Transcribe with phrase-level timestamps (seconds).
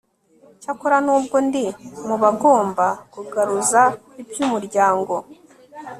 [0.61, 1.63] cyakora n'ubwo ndi
[2.07, 3.81] mu bagomba kugaruza
[4.21, 5.13] iby'umuryango